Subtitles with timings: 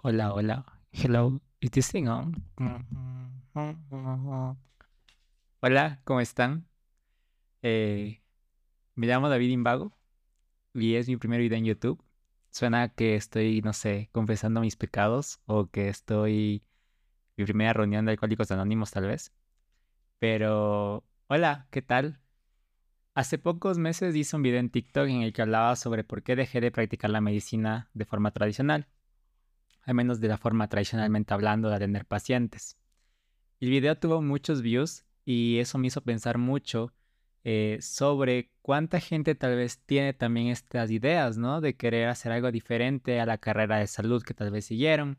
[0.00, 0.64] Hola, hola.
[0.92, 2.32] Hello, is this thing on?
[5.60, 6.68] Hola, ¿cómo están?
[7.62, 8.22] Eh,
[8.94, 9.92] me llamo David Imbago
[10.72, 12.00] y es mi primer video en YouTube.
[12.52, 16.62] Suena que estoy, no sé, confesando mis pecados o que estoy
[17.36, 19.32] mi primera reunión de Alcohólicos Anónimos tal vez.
[20.20, 22.20] Pero, hola, ¿qué tal?
[23.14, 26.36] Hace pocos meses hice un video en TikTok en el que hablaba sobre por qué
[26.36, 28.86] dejé de practicar la medicina de forma tradicional,
[29.88, 32.76] al menos de la forma tradicionalmente hablando de atender pacientes.
[33.58, 36.92] El video tuvo muchos views y eso me hizo pensar mucho
[37.42, 41.62] eh, sobre cuánta gente tal vez tiene también estas ideas, ¿no?
[41.62, 45.16] De querer hacer algo diferente a la carrera de salud que tal vez siguieron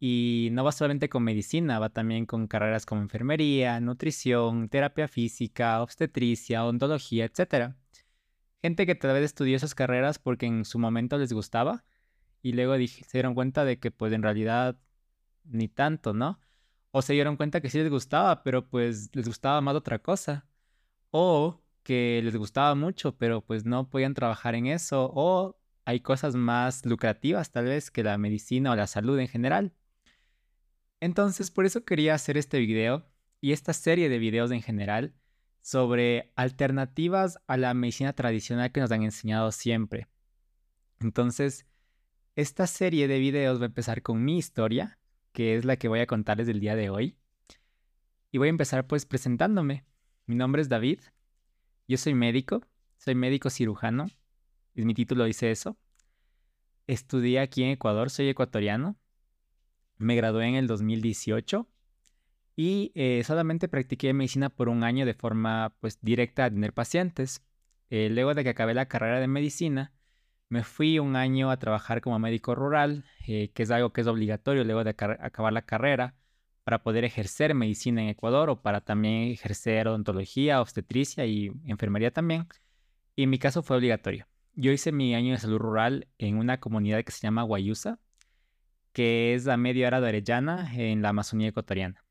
[0.00, 5.82] y no va solamente con medicina, va también con carreras como enfermería, nutrición, terapia física,
[5.82, 7.74] obstetricia, odontología, etc.
[8.62, 11.84] Gente que tal vez estudió esas carreras porque en su momento les gustaba
[12.48, 14.78] y luego se dieron cuenta de que pues en realidad
[15.44, 16.40] ni tanto, ¿no?
[16.92, 20.46] O se dieron cuenta que sí les gustaba, pero pues les gustaba más otra cosa.
[21.10, 25.10] O que les gustaba mucho, pero pues no podían trabajar en eso.
[25.14, 29.74] O hay cosas más lucrativas tal vez que la medicina o la salud en general.
[31.00, 33.06] Entonces, por eso quería hacer este video
[33.42, 35.14] y esta serie de videos en general
[35.60, 40.08] sobre alternativas a la medicina tradicional que nos han enseñado siempre.
[41.00, 41.66] Entonces,
[42.38, 44.96] esta serie de videos va a empezar con mi historia,
[45.32, 47.16] que es la que voy a contarles el día de hoy.
[48.30, 49.84] Y voy a empezar pues presentándome.
[50.26, 51.00] Mi nombre es David,
[51.88, 52.64] yo soy médico,
[52.96, 54.06] soy médico cirujano,
[54.72, 55.76] y mi título dice eso.
[56.86, 58.96] Estudié aquí en Ecuador, soy ecuatoriano,
[59.96, 61.68] me gradué en el 2018
[62.54, 67.42] y eh, solamente practiqué medicina por un año de forma pues directa a tener pacientes.
[67.90, 69.92] Eh, luego de que acabé la carrera de medicina,
[70.48, 74.06] me fui un año a trabajar como médico rural, eh, que es algo que es
[74.06, 76.14] obligatorio luego de acabar la carrera
[76.64, 82.46] para poder ejercer medicina en Ecuador o para también ejercer odontología, obstetricia y enfermería también.
[83.16, 84.26] Y en mi caso fue obligatorio.
[84.54, 88.00] Yo hice mi año de salud rural en una comunidad que se llama Guayusa,
[88.92, 92.04] que es a media hora de Orellana en la Amazonía ecuatoriana,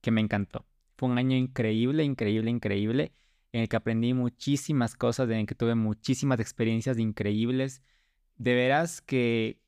[0.00, 0.66] que me encantó.
[0.96, 3.12] Fue un año increíble, increíble, increíble,
[3.54, 7.84] en el que aprendí muchísimas cosas, en el que tuve muchísimas experiencias increíbles.
[8.36, 9.60] De veras que,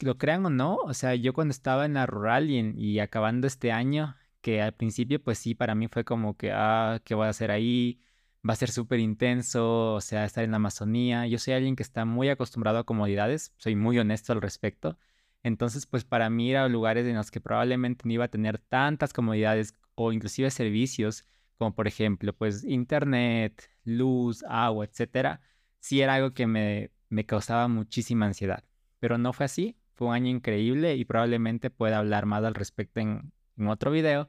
[0.00, 3.70] lo crean o no, o sea, yo cuando estaba en la rural y, acabando este
[3.70, 7.30] año, que al principio pues sí, para mí fue como que, ah, ¿qué voy a
[7.30, 8.00] hacer ahí?
[8.48, 11.24] Va a ser súper intenso, o sea, estar en la Amazonía.
[11.28, 14.98] Yo soy alguien que está muy acostumbrado a comodidades, soy muy honesto al respecto.
[15.44, 18.58] Entonces, pues para mí ir a lugares en los que probablemente no iba a tener
[18.58, 21.24] tantas comodidades o inclusive servicios,
[21.58, 25.40] como por ejemplo, pues internet, luz, agua, etcétera,
[25.80, 28.64] sí era algo que me, me causaba muchísima ansiedad.
[29.00, 33.00] Pero no fue así, fue un año increíble y probablemente pueda hablar más al respecto
[33.00, 34.28] en, en otro video,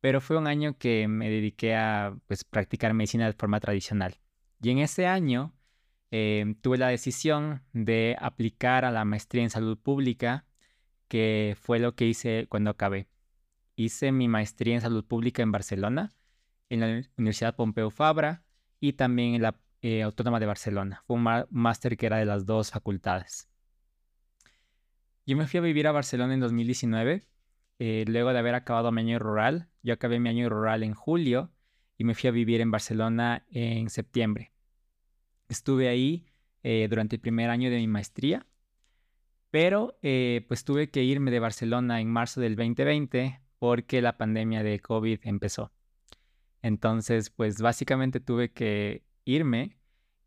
[0.00, 4.18] pero fue un año que me dediqué a pues, practicar medicina de forma tradicional.
[4.60, 5.54] Y en ese año
[6.14, 10.44] Em, tuve la decisión de aplicar a la maestría en salud pública,
[11.08, 13.08] que fue lo que hice cuando acabé.
[13.76, 16.12] Hice mi maestría en salud pública en Barcelona,
[16.72, 18.44] en la Universidad Pompeu Fabra
[18.80, 21.02] y también en la eh, Autónoma de Barcelona.
[21.06, 23.50] Fue un máster que era de las dos facultades.
[25.26, 27.28] Yo me fui a vivir a Barcelona en 2019,
[27.78, 29.68] eh, luego de haber acabado mi año rural.
[29.82, 31.52] Yo acabé mi año rural en julio
[31.98, 34.52] y me fui a vivir en Barcelona en septiembre.
[35.48, 36.26] Estuve ahí
[36.62, 38.46] eh, durante el primer año de mi maestría,
[39.50, 44.62] pero eh, pues tuve que irme de Barcelona en marzo del 2020 porque la pandemia
[44.62, 45.70] de COVID empezó.
[46.62, 49.78] Entonces, pues básicamente tuve que irme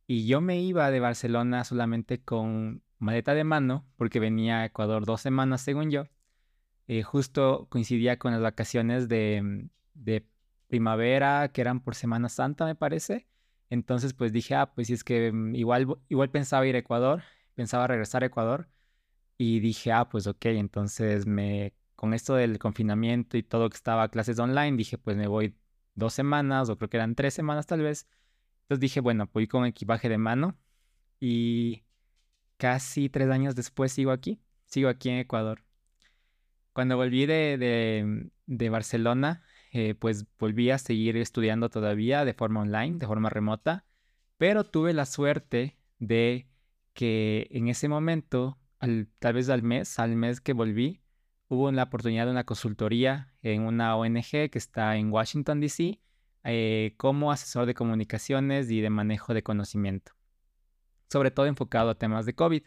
[0.07, 5.06] y yo me iba de Barcelona solamente con maleta de mano porque venía a Ecuador
[5.06, 6.06] dos semanas según yo.
[6.88, 10.28] Eh, justo coincidía con las vacaciones de, de
[10.68, 13.28] primavera que eran por Semana Santa me parece.
[13.69, 17.23] Entonces, pues dije, ah, pues si es que mm, igual, igual pensaba ir a Ecuador,
[17.56, 18.69] pensaba regresar a Ecuador
[19.38, 24.09] y dije, ah, pues ok, entonces me, con esto del confinamiento y todo que estaba
[24.09, 25.55] clases online, dije, pues me voy
[25.96, 28.08] dos semanas o creo que eran tres semanas tal vez.
[28.64, 30.58] Entonces dije, bueno, voy con equipaje de mano
[31.20, 31.84] y
[32.58, 35.64] casi tres años después sigo aquí, sigo aquí en Ecuador.
[36.74, 42.97] Cuando volví de, de, Barcelona, eh, pues volví a seguir estudiando todavía de forma online,
[42.97, 43.86] de forma remota,
[44.38, 46.50] pero tuve la suerte de
[46.94, 48.58] que en ese momento,
[49.20, 51.02] tal vez al mes, al mes que volví,
[51.47, 56.00] hubo la oportunidad de una consultoría en una ONG que está en Washington, D.C.,
[56.44, 60.12] eh, como asesor de comunicaciones y de manejo de conocimiento,
[61.09, 62.64] sobre todo enfocado a temas de COVID.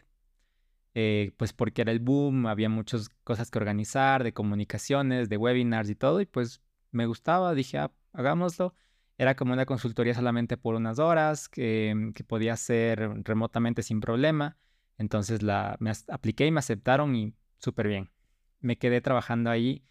[0.95, 5.89] eh, pues porque era el boom, había muchas cosas que organizar, de comunicaciones, de webinars
[5.89, 6.61] y todo, y pues
[6.91, 8.75] me gustaba, dije, ah, hagámoslo.
[9.17, 14.57] Era como una consultoría solamente por unas horas, que, que podía hacer remotamente sin problema.
[14.97, 18.09] Entonces la, me apliqué y me aceptaron y súper bien.
[18.59, 19.83] Me quedé trabajando ahí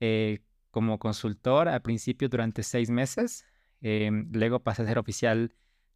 [0.00, 0.40] eh,
[0.70, 3.46] como consultor al principio durante seis meses.
[3.80, 5.54] Em, luego pasé a ser oficial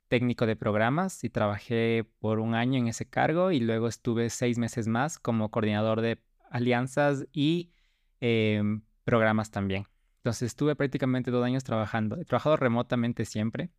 [0.08, 4.58] técnico de programas y trabajé por un año en ese cargo y luego estuve seis
[4.58, 6.18] meses más como coordinador de
[6.50, 7.72] alianzas y
[8.20, 9.86] em, programas también.
[10.18, 12.20] Entonces estuve prácticamente dos años trabajando.
[12.20, 13.70] He trabajado remotamente siempre.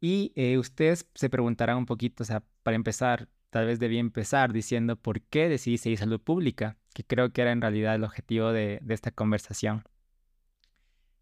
[0.00, 4.52] Y eh, ustedes se preguntarán un poquito, o sea, para empezar, tal vez debía empezar
[4.52, 8.52] diciendo por qué decidí seguir salud pública, que creo que era en realidad el objetivo
[8.52, 9.84] de, esta conversación.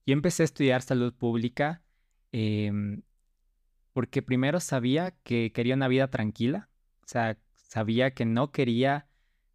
[0.07, 1.83] Yo empecé a estudiar salud pública
[2.33, 3.03] em,
[3.93, 6.69] porque primero sabía que quería una vida tranquila,
[7.03, 9.07] o sea, sabía que no quería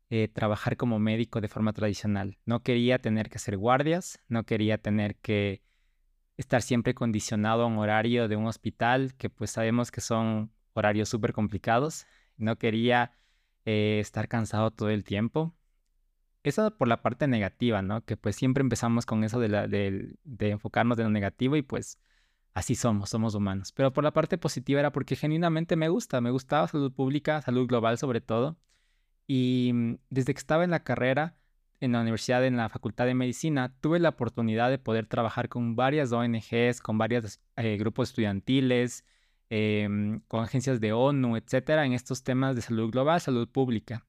[0.09, 4.77] eh, trabajar como médico de forma tradicional, no quería tener que hacer guardias, no quería
[4.77, 5.63] tener que
[6.37, 11.09] estar siempre condicionado a un horario de un hospital, que pues sabemos que son horarios
[11.09, 12.05] súper complicados,
[12.37, 13.11] no quería
[13.65, 15.55] eh, estar cansado todo el tiempo.
[16.43, 18.03] Eso por la parte negativa, ¿no?
[18.05, 21.99] Que pues siempre empezamos con eso de, la, de, enfocarnos en lo negativo y pues
[22.53, 23.71] así somos, somos humanos.
[23.71, 27.67] Pero por la parte positiva era porque genuinamente me gusta, me gustaba salud pública, salud
[27.67, 28.57] global sobre todo.
[29.27, 31.37] Y mm, desde que estaba en la carrera,
[31.79, 35.75] en la universidad, en la Facultad de Medicina, tuve la oportunidad de poder trabajar con
[35.75, 39.05] varias ONGs, con varios eh, grupos estudiantiles,
[39.55, 44.03] Em, con agencias de ONU, etcétera, en estos temas de salud global, salud pública.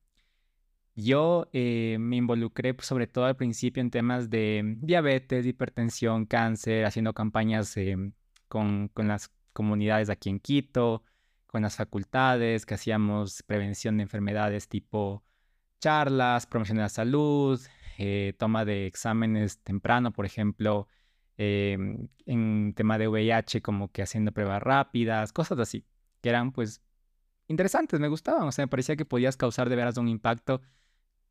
[0.97, 6.85] Yo eh, me involucré pues, sobre todo al principio en temas de diabetes, hipertensión, cáncer,
[6.85, 8.13] haciendo campañas em,
[8.49, 11.03] con, con, las comunidades aquí en Quito,
[11.47, 15.25] con las facultades, que hacíamos prevención de enfermedades tipo
[15.81, 17.61] charlas, promoción de la salud,
[17.99, 20.89] eh, toma de exámenes temprano, por ejemplo,
[21.37, 25.85] Em, en tema de VIH, como que haciendo pruebas rápidas, cosas así,
[26.21, 26.81] que eran pues
[27.49, 30.63] interesantes, me gustaban, o sea, me parecía que podías causar de veras un impacto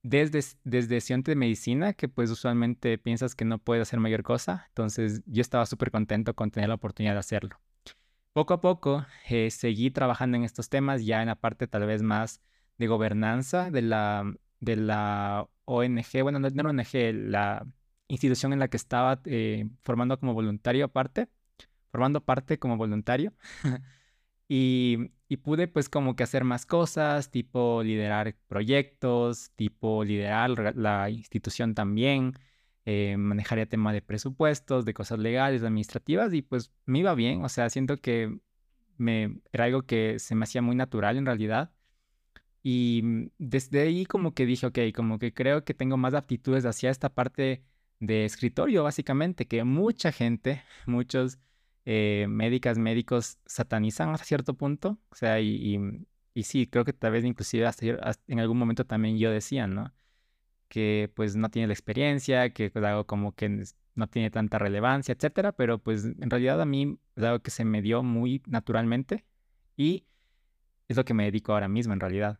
[0.03, 4.65] desde, desde estudiante de medicina, que pues usualmente piensas que no puedes hacer mayor cosa,
[4.69, 7.59] entonces yo estaba súper contento con tener la oportunidad de hacerlo.
[8.33, 12.01] Poco a poco eh, seguí trabajando en estos temas, ya en la parte tal vez
[12.03, 12.41] más
[12.77, 17.65] de gobernanza de la, de la ONG, bueno, no, no ONG, la
[18.07, 21.29] institución en la que estaba eh, formando como voluntario aparte,
[21.91, 23.33] formando parte como voluntario.
[24.49, 31.75] y, pude pues como que hacer más cosas, tipo liderar proyectos, tipo liderar la institución
[31.75, 32.33] también,
[32.85, 37.43] eh, manejar el tema de presupuestos, de cosas legales, administrativas y pues me iba bien,
[37.43, 38.39] o sea, siento que
[38.97, 41.71] me, era algo que se me hacía muy natural en realidad.
[42.63, 46.91] Y desde ahí como que dije, ok, como que creo que tengo más aptitudes hacia
[46.91, 47.63] esta parte
[47.99, 51.39] de escritorio, básicamente, que mucha gente, muchos
[51.85, 54.99] eh, médicas, médicos satanizan hasta cierto punto.
[55.09, 55.79] O sea, y,
[56.33, 57.85] y, sí, creo que tal vez inclusive hasta,
[58.27, 59.93] en algún momento también yo decía, ¿no?
[60.69, 63.63] Que pues no tiene la experiencia, que pues, algo como que
[63.95, 67.65] no tiene tanta relevancia, etcétera, pero pues en realidad a mí es algo que se
[67.65, 69.25] me dio muy naturalmente
[69.77, 70.07] y
[70.87, 72.39] es lo que me dedico ahora mismo en realidad.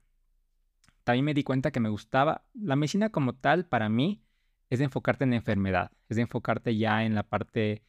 [1.03, 4.23] También me di cuenta que me gustaba la medicina como tal para mí
[4.69, 7.83] es de enfocarte en la enfermedad, es de enfocarte ya en la parte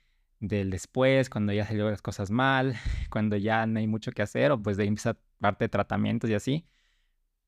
[0.48, 2.74] del después, cuando ya salió las cosas mal,
[3.10, 6.34] cuando ya no hay mucho que hacer, o pues de esa parte de tratamientos y
[6.34, 6.66] así.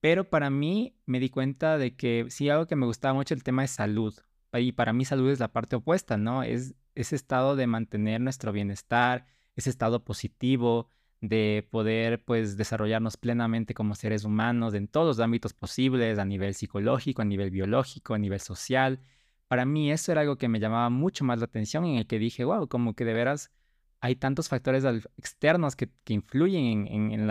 [0.00, 3.42] Pero para mí me di cuenta de que sí, algo que me gustaba mucho el
[3.42, 4.14] tema de salud.
[4.52, 6.42] Y para mí salud es la parte opuesta, ¿no?
[6.42, 9.26] Es ese estado de mantener nuestro bienestar,
[9.56, 15.54] ese estado positivo, de poder pues desarrollarnos plenamente como seres humanos en todos los ámbitos
[15.54, 19.00] posibles, a nivel psicológico, a nivel biológico, a nivel social
[19.48, 22.18] para mí eso era algo que me llamaba mucho más la atención, en el que
[22.18, 23.52] dije, wow, como que de veras
[24.00, 24.84] hay tantos factores
[25.16, 27.30] externos que, influyen en,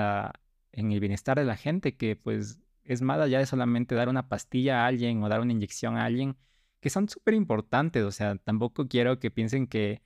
[0.71, 4.29] en el bienestar de la gente que pues es más allá de solamente dar una
[4.29, 6.37] pastilla a alguien o dar una inyección a alguien,
[6.79, 8.03] que son súper importantes.
[8.03, 10.01] O sea, tampoco quiero que piensen que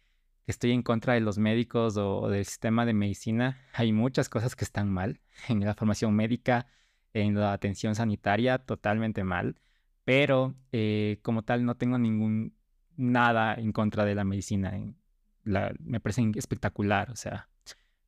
[0.48, 3.58] estoy en contra de los médicos o, del sistema de medicina.
[3.74, 6.68] Hay muchas cosas que están mal en la formación médica,
[7.14, 9.60] en la atención sanitaria, totalmente mal
[10.10, 12.56] pero eh, como tal no tengo ningún
[12.98, 14.74] nada en contra de la medicina.
[15.44, 17.48] me parece espectacular, o sea.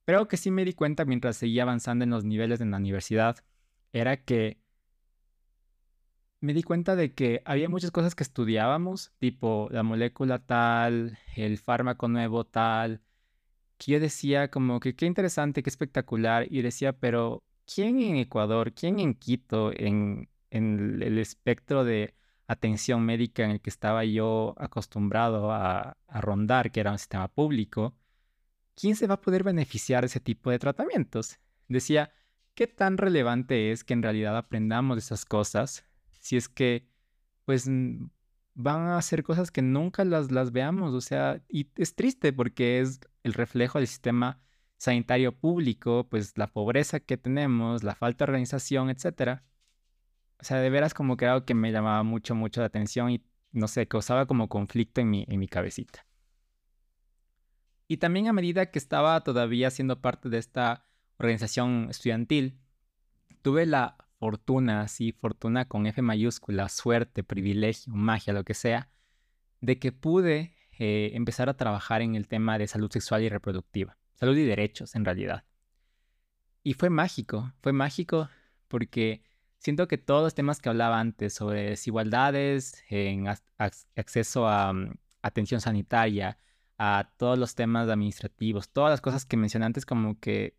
[0.04, 3.38] Pero que sí me di cuenta mientras seguía avanzando en los niveles de la universidad
[3.94, 4.58] era que
[6.40, 11.60] me di cuenta de que había muchas cosas que estudiábamos, tipo la molécula tal, el
[11.60, 13.02] fármaco nuevo tal,
[13.78, 18.74] que yo decía como que qué interesante, qué espectacular, y decía, pero ¿quién en Ecuador,
[18.74, 22.14] quién en Quito, en en el espectro de
[22.48, 27.96] atención médica en el que estaba yo acostumbrado a, rondar, que era un sistema público,
[28.76, 31.40] ¿quién se va a poder beneficiar de ese tipo de tratamientos?
[31.70, 32.12] Decía,
[32.54, 35.86] ¿qué tan relevante es que en realidad aprendamos esas cosas
[36.20, 36.90] si es que,
[37.46, 37.68] pues,
[38.54, 40.94] van a hacer cosas que nunca las, las veamos?
[40.94, 44.42] O sea, y es triste porque es el reflejo del sistema
[44.78, 49.44] sanitario público, pues la pobreza que tenemos, la falta de organización, etcétera.
[50.42, 53.24] O sea, de veras como que algo que me llamaba mucho, mucho la atención y,
[53.52, 56.06] no sé, causaba como conflicto en mi, en mi cabecita.
[57.88, 62.60] Y también a medida que estaba todavía siendo parte de esta organización estudiantil,
[63.42, 68.90] tuve la fortuna, sí, fortuna con F mayúscula, suerte, privilegio, magia, lo que sea,
[69.60, 73.98] de que pude eh, empezar a trabajar en el tema de salud sexual y reproductiva,
[74.16, 75.44] salud y derechos en realidad.
[76.64, 78.30] Y fue mágico, fue mágico
[78.68, 79.24] porque
[79.62, 83.28] siento que todos los temas que hablaba antes sobre desigualdades en
[83.96, 86.38] acceso a mm, atención sanitaria,
[86.80, 90.58] a todos los temas administrativos, todas las cosas que mencioné antes como que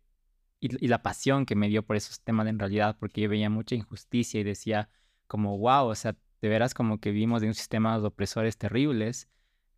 [0.61, 3.75] y, la pasión que me dio por esos temas en realidad, porque yo veía mucha
[3.75, 4.89] injusticia y decía
[5.27, 9.29] como, wow, o sea, de veras como que vimos de un sistema de opresores terribles,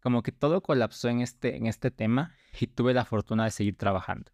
[0.01, 3.75] como que todo colapsó en este, en este tema y tuve la fortuna de seguir
[3.75, 4.31] trabajando.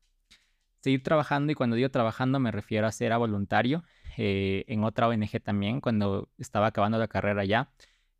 [0.82, 3.86] Seguir trabajando y cuando digo trabajando me refiero a ser a voluntario
[4.18, 7.72] eh, en otra ONG también, cuando estaba acabando la carrera ya,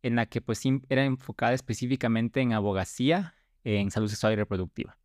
[0.02, 3.34] en la que pues era enfocada específicamente en abogacía
[3.64, 4.98] en salud sexual y reproductiva.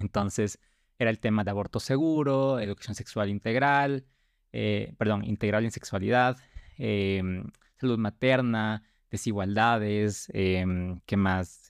[0.00, 0.58] Entonces,
[0.98, 4.04] era el tema de aborto seguro, educación sexual integral,
[4.52, 6.36] eh, perdón, integral en sexualidad,
[6.76, 7.44] em,
[7.76, 11.68] salud materna, desigualdades, em, ¿qué más?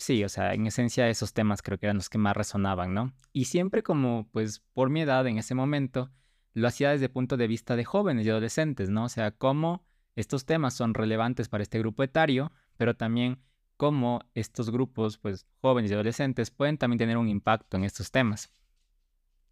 [0.00, 3.12] Sí, o sea, en esencia esos temas creo que eran los que más resonaban, ¿no?
[3.34, 6.10] Y siempre como, pues, por mi edad en ese momento,
[6.54, 9.04] lo hacía desde el punto de vista de jóvenes y adolescentes, ¿no?
[9.04, 9.84] O sea, cómo
[10.16, 13.42] estos temas son relevantes para este grupo etario, pero también
[13.76, 18.50] cómo estos grupos, pues jóvenes y adolescentes, pueden también tener un impacto en estos temas.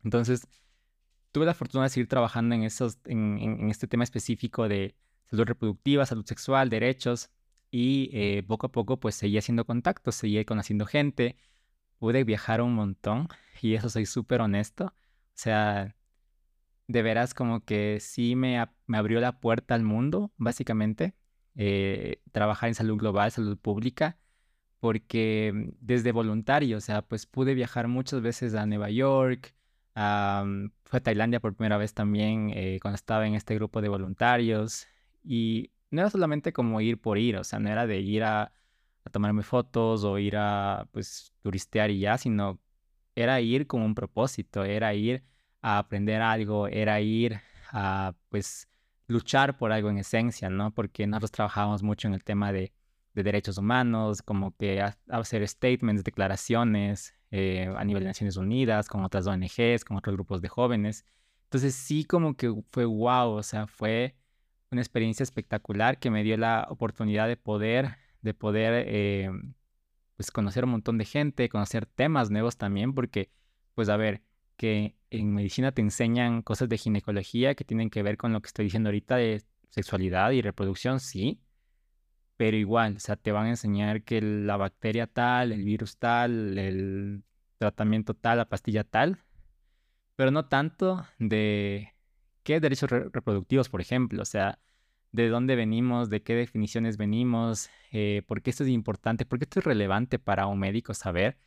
[0.02, 0.48] Entonces,
[1.30, 4.94] tuve la fortuna de seguir trabajando en, esos, en, este tema específico de
[5.26, 7.28] salud reproductiva, salud sexual, derechos,
[7.70, 11.36] y eh, poco a poco pues seguí haciendo contactos, seguí conociendo gente,
[11.98, 13.28] pude viajar un montón,
[13.62, 14.86] y eso soy súper honesto.
[14.86, 15.94] O sea,
[16.86, 21.14] de veras como que sí me, me abrió la puerta al mundo, básicamente.
[21.54, 24.18] Eh, trabajar en salud global, salud pública,
[24.80, 29.54] porque desde voluntario, o sea, pues pude viajar muchas veces a Nueva York,
[29.94, 30.44] a,
[30.84, 34.86] fue a Tailandia por primera vez también eh, cuando estaba en este grupo de voluntarios
[35.24, 38.52] y no era solamente como ir por ir, o sea, no era de ir a,
[39.04, 42.60] a tomarme fotos o ir a pues turistear y ya, sino
[43.14, 45.24] era ir con un propósito, era ir
[45.60, 47.40] a aprender algo, era ir
[47.70, 48.68] a pues
[49.08, 50.72] luchar por algo en esencia, ¿no?
[50.72, 52.72] Porque nosotros trabajamos mucho en el tema de,
[53.14, 59.26] derechos humanos, como que hacer statements, declaraciones eh, a nivel de Naciones Unidas, con otras
[59.26, 61.04] ONGs, con otros grupos de jóvenes.
[61.46, 64.14] Entonces sí como que fue wow, o sea, fue
[64.70, 69.30] una experiencia espectacular que me dio la oportunidad de poder, de poder, eh,
[70.16, 73.30] pues conocer un montón de gente, conocer temas nuevos también, porque,
[73.74, 74.22] pues a ver,
[74.56, 78.48] que en medicina te enseñan cosas de ginecología que tienen que ver con lo que
[78.48, 81.40] estoy diciendo ahorita de sexualidad y reproducción, sí,
[82.36, 86.58] pero igual, o sea, te van a enseñar que la bacteria tal, el virus tal,
[86.58, 87.24] el
[87.58, 89.18] tratamiento tal, la pastilla tal,
[90.16, 91.94] pero no tanto de
[92.48, 94.58] qué derechos reproductivos, por ejemplo, o sea,
[95.12, 99.44] de dónde venimos, de qué definiciones venimos, eh, por qué esto es importante, por qué
[99.44, 101.38] esto es relevante para un médico saber.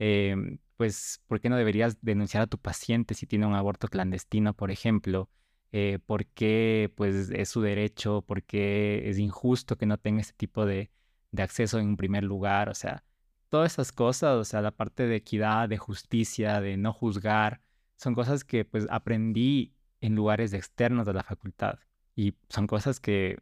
[0.00, 4.52] Em, pues, ¿por qué no deberías denunciar a tu paciente si tiene un aborto clandestino,
[4.52, 5.30] por ejemplo?
[5.70, 8.22] Eh, ¿Por qué, pues, es su derecho?
[8.22, 10.90] ¿Por qué es injusto que no tenga este tipo de,
[11.30, 12.68] de acceso en primer lugar?
[12.68, 13.04] O sea,
[13.48, 17.60] todas esas cosas, o sea, la parte de equidad, de justicia, de no juzgar,
[17.96, 21.78] son cosas que, pues, aprendí en lugares externos de la facultad
[22.14, 23.38] y son cosas que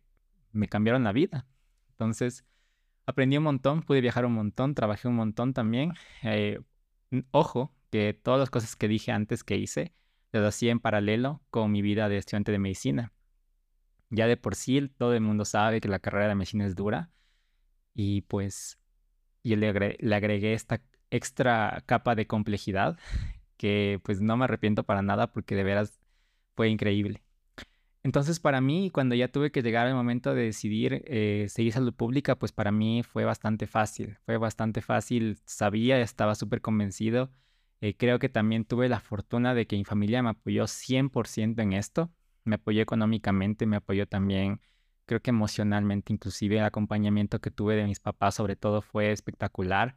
[0.53, 1.47] me cambiaron la vida.
[1.91, 2.45] Entonces,
[3.07, 5.93] aprendí un montón, pude viajar un montón, trabajé un montón también.
[6.23, 6.61] Eh,
[7.31, 9.95] ojo, que todas las cosas que dije antes que hice,
[10.33, 13.13] las hacía en paralelo con mi vida de estudiante de medicina.
[14.11, 17.11] Ya de por sí todo el mundo sabe que la carrera de medicina es dura
[17.95, 18.79] y pues
[19.43, 22.99] yo le, agregué, esta extra capa de complejidad
[23.57, 25.99] que pues no me arrepiento para nada porque de veras
[26.57, 27.23] fue increíble.
[28.03, 31.93] Entonces, para mí, cuando ya tuve que llegar al momento de decidir eh, seguir salud
[31.93, 34.19] pública, pues para mí fue bastante fácil.
[34.25, 37.31] Fue bastante fácil, sabía, estaba súper convencido.
[37.81, 41.73] Eh, creo que también tuve la fortuna de que mi familia me apoyó 100% en
[41.73, 42.11] esto.
[42.45, 44.61] me apoyó económicamente, me apoyó también,
[45.05, 49.97] creo que emocionalmente, inclusive el acompañamiento que tuve de mis papás sobre todo fue espectacular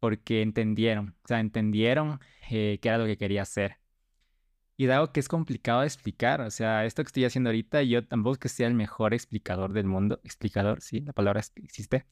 [0.00, 3.78] porque entendieron, o sea, entendieron eh, qué era lo que quería hacer.
[4.78, 8.06] Y dado que es complicado de explicar, o sea, esto que estoy haciendo ahorita, yo
[8.06, 12.06] tampoco que sea el mejor explicador del mundo, explicador, sí, la palabra existe,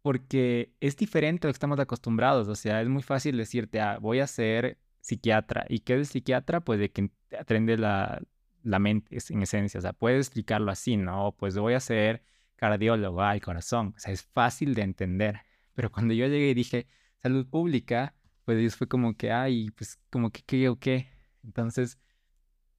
[0.00, 3.98] porque es diferente a lo que estamos acostumbrados, o sea, es muy fácil decirte, ah,
[4.00, 6.60] voy a ser psiquiatra, ¿y qué es psiquiatra?
[6.60, 8.22] Pues de que aprende la,
[8.62, 11.34] la mente, en esencia, o sea, puedes explicarlo así, ¿no?
[11.36, 12.22] Pues voy a ser
[12.54, 15.40] cardiólogo, al corazón, o sea, es fácil de entender,
[15.74, 18.14] pero cuando yo llegué y dije salud pública,
[18.48, 21.10] pues fue como que, ay, pues como que qué o qué.
[21.44, 21.98] Entonces,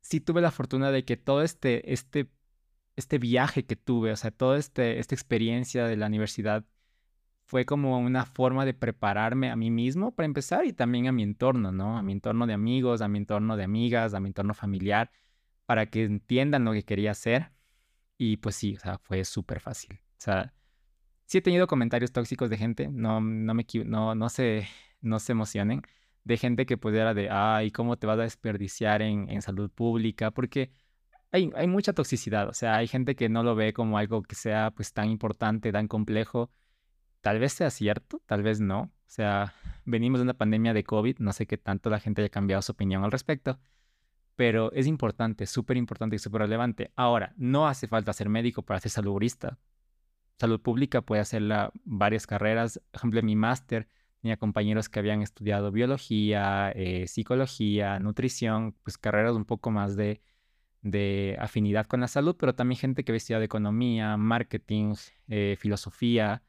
[0.02, 2.32] sí tuve la fortuna de que todo este, este,
[2.96, 6.66] este viaje que tuve, o sea, toda este, esta experiencia de la universidad
[7.46, 11.22] fue como una forma de prepararme a mí mismo para empezar y también a mi
[11.22, 12.00] entorno, ¿no?
[12.00, 15.12] A mi entorno de amigos, a mi entorno de amigas, a mi entorno familiar,
[15.68, 17.52] para que entiendan lo que quería hacer.
[18.18, 20.00] Y pues sí, o sea, fue súper fácil.
[20.14, 20.52] O sea,
[21.26, 24.68] sí he tenido comentarios tóxicos de gente, no, no me no, no se,
[25.02, 25.82] no se emocionen,
[26.24, 30.32] de gente que pudiera de, ay, ¿cómo te vas a desperdiciar en, en salud pública?
[30.32, 30.72] Porque
[31.32, 34.36] hay, hay, mucha toxicidad, o sea, hay gente que no lo ve como algo que
[34.36, 36.52] sea pues tan importante, tan complejo.
[37.22, 38.82] Tal vez sea cierto, tal vez no.
[38.82, 39.54] O sea,
[39.86, 42.72] venimos de una pandemia de COVID, no sé qué tanto la gente haya cambiado su
[42.72, 43.60] opinión al respecto,
[44.36, 46.92] pero es importante, súper importante y súper relevante.
[46.96, 49.60] Ahora, no hace falta ser médico para ser saludista.
[50.40, 52.82] Salud pública puede hacerla varias carreras.
[52.92, 53.88] Por ejemplo, mi máster
[54.22, 60.22] Tenía compañeros que habían estudiado biología, eh, psicología, nutrición, pues carreras un poco más de,
[60.82, 64.96] de, afinidad con la salud, pero también gente que había estudiado economía, marketing,
[65.30, 66.44] eh, filosofía,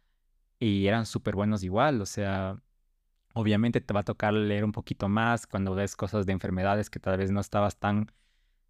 [0.58, 2.00] y eran súper buenos igual.
[2.00, 2.60] O sea,
[3.34, 7.00] obviamente te va a tocar leer un poquito más cuando ves cosas de enfermedades que
[7.00, 8.12] tal vez no estabas tan,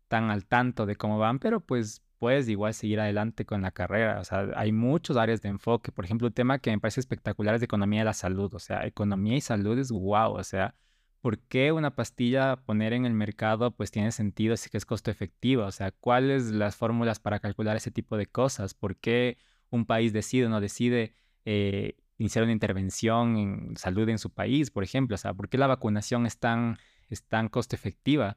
[0.09, 4.21] tan al tanto de cómo van, pero pues puedes igual seguir adelante con la carrera.
[4.21, 5.91] O sea, hay muchos áreas de enfoque.
[5.91, 8.55] Por ejemplo, un tema que me parece espectacular es de economía de la salud.
[8.55, 10.35] O sea, economía y salud es wow.
[10.35, 10.75] O sea,
[11.23, 15.65] ¿por qué una pastilla poner en el mercado pues tiene sentido si es costo efectivo?
[15.65, 18.75] O sea, ¿cuáles las fórmulas para calcular ese tipo de cosas?
[18.75, 19.39] ¿Por qué
[19.71, 21.15] un país decide o no decide
[21.47, 25.15] eh, iniciar una intervención en salud en su país, por ejemplo?
[25.15, 26.77] O sea, ¿por qué la vacunación es tan,
[27.09, 28.37] es tan costo efectiva?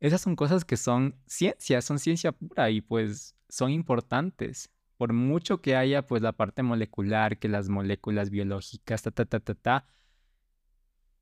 [0.00, 4.70] Esas son cosas que son ciencia, son ciencia pura y pues son importantes.
[4.96, 9.40] Por mucho que haya pues la parte molecular, que las moléculas biológicas, ta, ta, ta,
[9.40, 9.86] ta, ta,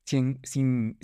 [0.04, 0.40] sin,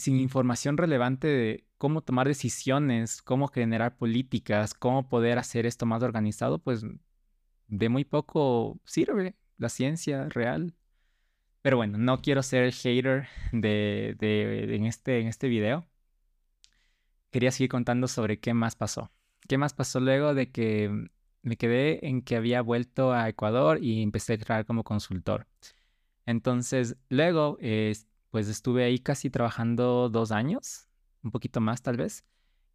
[0.06, 6.58] información relevante de cómo tomar decisiones, cómo generar políticas, cómo poder hacer esto más organizado,
[6.60, 6.84] pues
[7.68, 10.74] de muy poco sirve la ciencia real.
[11.62, 15.88] Pero bueno, no quiero ser el hater de, de, en, este, en este video
[17.34, 19.10] quería seguir contando sobre qué más pasó.
[19.48, 21.08] ¿Qué más pasó luego de que
[21.42, 25.48] me quedé en que había vuelto a Ecuador y empecé a trabajar como consultor?
[26.26, 27.58] Entonces, luego,
[28.30, 30.86] pues estuve ahí casi trabajando dos años,
[31.24, 32.24] un poquito más tal vez.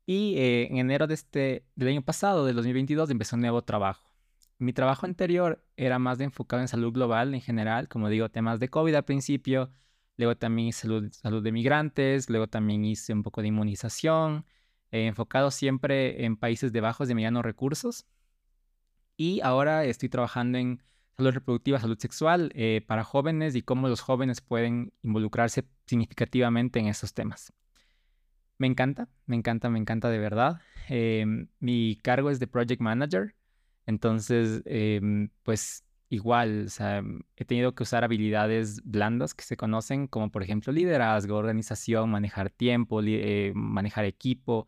[0.06, 4.12] Y eh, en enero de este, del año pasado, del 2022, empecé un nuevo trabajo.
[4.58, 8.60] Mi trabajo anterior era más de enfocado en salud global en general, como digo, temas
[8.60, 9.72] de COVID al principio,
[10.20, 14.46] Luego también hice salud, salud de migrantes, luego también hice un poco de inmunización,
[14.92, 18.06] eh, enfocado siempre en países de bajos de medianos recursos.
[19.16, 20.84] Y ahora estoy trabajando en
[21.16, 26.88] salud reproductiva, salud sexual eh, para jóvenes y cómo los jóvenes pueden involucrarse significativamente en
[26.88, 27.54] esos temas.
[28.58, 30.60] Me encanta, me encanta, me encanta de verdad.
[30.90, 33.36] Em, mi cargo es de Project Manager,
[33.86, 37.04] entonces, em, pues igual, o sea,
[37.36, 42.50] he tenido que usar habilidades blandas que se conocen como por ejemplo liderazgo, organización, manejar
[42.50, 44.68] tiempo, eh, manejar equipo.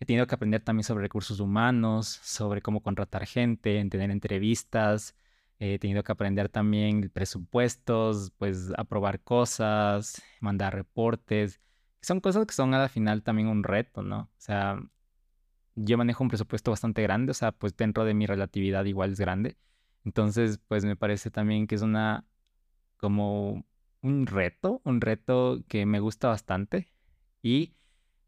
[0.00, 5.16] He tenido que aprender también sobre recursos humanos, sobre cómo contratar gente, en tener entrevistas.
[5.58, 11.60] He tenido que aprender también presupuestos, pues aprobar cosas, mandar reportes.
[12.02, 14.18] Son cosas que son al final también un reto, ¿no?
[14.20, 14.78] O sea,
[15.76, 19.20] yo manejo un presupuesto bastante grande, o sea, pues dentro de mi relatividad igual es
[19.20, 19.56] grande
[20.06, 22.24] entonces, pues me parece también que es una,
[22.96, 23.66] como
[24.02, 26.86] un reto, un reto que me gusta bastante
[27.42, 27.74] y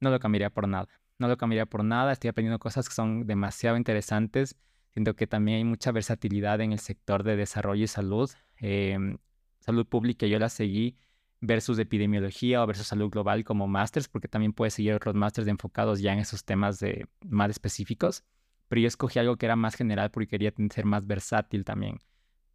[0.01, 0.89] no lo cambiaría por nada.
[1.21, 4.57] No lo cambiaría por nada, estoy aprendiendo cosas que son demasiado interesantes.
[4.93, 8.29] Siento que también hay mucha versatilidad en el sector de desarrollo y salud.
[8.57, 9.19] Em,
[9.61, 10.99] salud pública yo la seguí
[11.41, 16.01] versus epidemiología o versus salud global como másters, porque también puedes seguir otros másters enfocados
[16.01, 18.25] ya en esos temas de, más específicos
[18.69, 21.99] pero yo escogí algo que era más general porque quería ser más versátil también.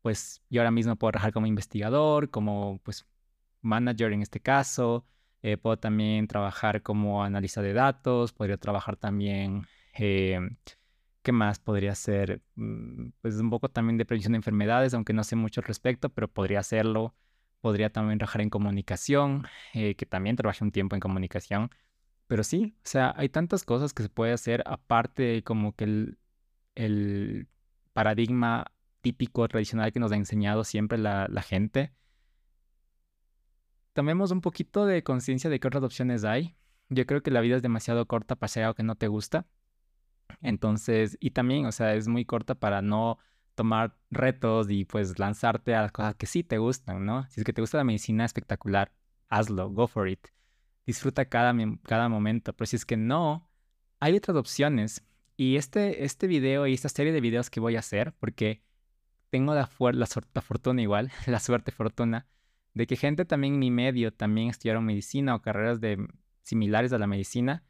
[0.01, 3.05] Pues yo ahora mismo puedo trabajar como investigador, como pues
[3.61, 5.05] manager en este caso,
[5.41, 9.67] eh, puedo también trabajar como analista de datos, podría trabajar también
[9.99, 10.39] Eh,
[11.21, 12.41] ¿Qué más podría ser?
[12.55, 16.09] Mm, pues un poco también de prevención de enfermedades, aunque no sé mucho al respecto,
[16.09, 17.15] pero podría hacerlo.
[17.61, 21.71] Podría también trabajar en comunicación, eh, que también trabajé un tiempo en comunicación.
[22.33, 25.83] Pero sí, o sea, hay tantas cosas que se puede hacer aparte de como que
[25.83, 26.17] el,
[26.73, 27.47] el
[27.93, 31.93] paradigma típico, tradicional que nos ha enseñado siempre la, la gente.
[33.93, 36.55] Tomemos un poquito de conciencia de qué otras opciones hay.
[36.89, 39.45] Yo creo que la vida es demasiado corta para hacer algo que no te gusta.
[40.41, 43.19] Entonces, y también, o sea, es muy corta para no
[43.53, 47.27] tomar retos y pues lanzarte a las cosas que sí te gustan, ¿no?
[47.29, 48.91] Si es que te gusta la medicina, espectacular,
[49.29, 50.29] hazlo, go for it.
[50.85, 53.49] Disfruta cada, cada momento, pero si es que no,
[53.99, 55.05] hay otras opciones.
[55.35, 58.61] Y este, este video y esta serie de videos que voy a hacer, porque
[59.29, 62.27] tengo la, la, la fortuna igual, la suerte, fortuna,
[62.73, 66.05] de que gente también en mi medio también estudiaron medicina o carreras de,
[66.43, 67.63] similares a la medicina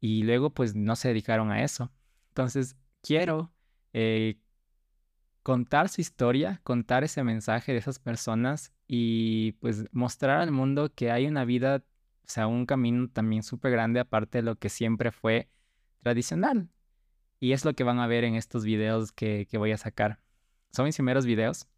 [0.00, 1.92] y luego pues no se dedicaron a eso.
[2.28, 3.52] Entonces quiero
[3.92, 4.40] eh,
[5.42, 11.10] contar su historia, contar ese mensaje de esas personas y pues mostrar al mundo que
[11.10, 11.84] hay una vida,
[12.28, 15.48] o sea, un camino también súper grande aparte de lo que siempre fue
[16.02, 16.68] tradicional.
[17.40, 20.20] Y es lo que van a ver en estos videos que, que voy a sacar.
[20.72, 21.68] Son mis primeros videos.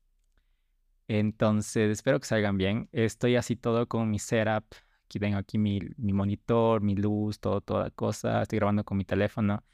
[1.09, 2.89] Entonces espero que salgan bien.
[2.93, 4.65] Estoy así todo con mi setup
[5.11, 8.43] Aquí tengo aquí mi, monitor, mi luz, todo, toda cosa.
[8.43, 9.65] Estoy grabando con mi teléfono.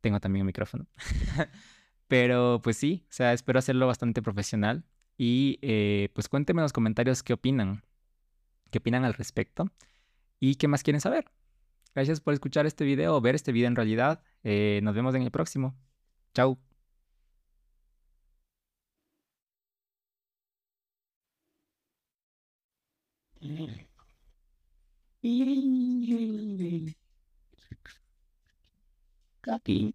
[0.00, 0.86] Tengo también un micrófono.
[2.06, 4.84] Pero pues sí, o sea, espero hacerlo bastante profesional.
[5.18, 7.82] Y eh, pues cuéntenme en los comentarios qué opinan.
[8.70, 9.72] ¿Qué opinan al respecto?
[10.40, 11.26] ¿Y qué más quieren saber?
[11.94, 14.22] Gracias por escuchar este video o ver este video en realidad.
[14.44, 15.76] Eh, nos vemos en el próximo.
[16.34, 16.58] Chao.